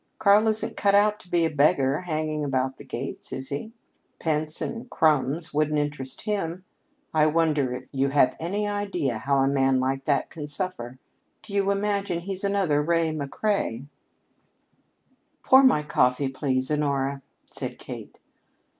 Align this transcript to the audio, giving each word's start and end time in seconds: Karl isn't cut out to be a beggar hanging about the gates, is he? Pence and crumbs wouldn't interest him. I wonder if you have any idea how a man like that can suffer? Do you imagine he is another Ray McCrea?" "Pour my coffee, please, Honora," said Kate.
Karl 0.17 0.47
isn't 0.47 0.75
cut 0.75 0.95
out 0.95 1.19
to 1.19 1.29
be 1.29 1.45
a 1.45 1.51
beggar 1.51 1.99
hanging 1.99 2.43
about 2.43 2.77
the 2.77 2.83
gates, 2.83 3.31
is 3.31 3.49
he? 3.49 3.71
Pence 4.17 4.59
and 4.59 4.89
crumbs 4.89 5.53
wouldn't 5.53 5.77
interest 5.77 6.21
him. 6.21 6.65
I 7.13 7.27
wonder 7.27 7.71
if 7.71 7.87
you 7.93 8.09
have 8.09 8.35
any 8.39 8.67
idea 8.67 9.19
how 9.19 9.43
a 9.43 9.47
man 9.47 9.79
like 9.79 10.05
that 10.05 10.31
can 10.31 10.47
suffer? 10.47 10.97
Do 11.43 11.53
you 11.53 11.69
imagine 11.69 12.21
he 12.21 12.33
is 12.33 12.43
another 12.43 12.81
Ray 12.81 13.13
McCrea?" 13.13 13.85
"Pour 15.43 15.61
my 15.61 15.83
coffee, 15.83 16.29
please, 16.29 16.71
Honora," 16.71 17.21
said 17.45 17.77
Kate. 17.77 18.17